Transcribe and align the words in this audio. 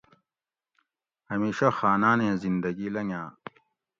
ہمیشہ 1.31 1.67
خانانیں 1.77 2.33
زندگی 2.43 2.87
لنگاٞں 2.95 3.31